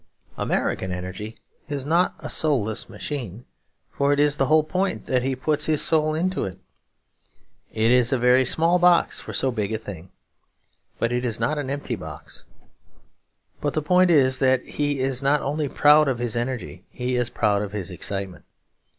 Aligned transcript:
American 0.35 0.91
energy 0.91 1.37
is 1.69 1.85
not 1.85 2.15
a 2.17 2.27
soulless 2.27 2.89
machine; 2.89 3.45
for 3.91 4.11
it 4.11 4.19
is 4.19 4.37
the 4.37 4.47
whole 4.47 4.63
point 4.63 5.05
that 5.05 5.21
he 5.21 5.35
puts 5.35 5.67
his 5.67 5.79
soul 5.79 6.15
into 6.15 6.43
it. 6.43 6.57
It 7.71 7.91
is 7.91 8.11
a 8.11 8.17
very 8.17 8.43
small 8.43 8.79
box 8.79 9.19
for 9.19 9.31
so 9.31 9.51
big 9.51 9.71
a 9.71 9.77
thing; 9.77 10.09
but 10.97 11.11
it 11.11 11.23
is 11.23 11.39
not 11.39 11.59
an 11.59 11.69
empty 11.69 11.95
box. 11.95 12.45
But 13.59 13.73
the 13.75 13.83
point 13.83 14.09
is 14.09 14.39
that 14.39 14.65
he 14.65 14.97
is 14.99 15.21
not 15.21 15.43
only 15.43 15.69
proud 15.69 16.07
of 16.07 16.17
his 16.17 16.35
energy, 16.35 16.83
he 16.89 17.15
is 17.15 17.29
proud 17.29 17.61
of 17.61 17.71
his 17.71 17.91
excitement. 17.91 18.45